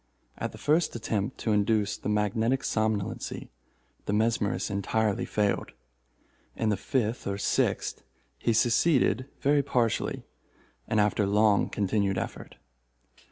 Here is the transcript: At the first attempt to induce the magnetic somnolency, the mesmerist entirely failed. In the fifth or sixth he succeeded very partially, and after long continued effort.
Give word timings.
At 0.35 0.51
the 0.51 0.57
first 0.57 0.95
attempt 0.95 1.37
to 1.41 1.51
induce 1.51 1.95
the 1.95 2.09
magnetic 2.09 2.63
somnolency, 2.63 3.51
the 4.07 4.13
mesmerist 4.13 4.71
entirely 4.71 5.25
failed. 5.25 5.73
In 6.55 6.69
the 6.69 6.75
fifth 6.75 7.27
or 7.27 7.37
sixth 7.37 8.01
he 8.39 8.51
succeeded 8.51 9.27
very 9.41 9.61
partially, 9.61 10.25
and 10.87 10.99
after 10.99 11.27
long 11.27 11.69
continued 11.69 12.17
effort. 12.17 12.55